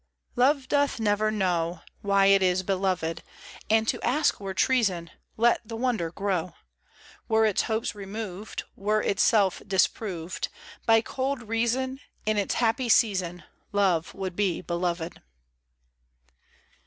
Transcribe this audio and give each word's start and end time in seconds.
LOVE 0.35 0.67
doth 0.67 0.99
never 0.99 1.29
know 1.29 1.81
Why 2.01 2.25
it 2.25 2.41
is 2.41 2.63
beloved. 2.63 3.21
And 3.69 3.87
to 3.87 4.01
ask 4.01 4.39
were 4.39 4.55
treason: 4.55 5.11
Let 5.37 5.61
the 5.63 5.75
wonder 5.75 6.09
grow 6.09 6.55
1 7.27 7.27
Were 7.27 7.45
its 7.45 7.61
hopes 7.69 7.93
removed. 7.93 8.63
Were 8.75 9.03
itself 9.03 9.61
disproved 9.67 10.47
By 10.87 11.01
cold 11.01 11.43
reason. 11.43 11.99
In 12.25 12.37
its 12.39 12.55
happy 12.55 12.89
season 12.89 13.43
Love 13.73 14.15
would 14.15 14.35
be 14.35 14.59
beloved. 14.61 15.21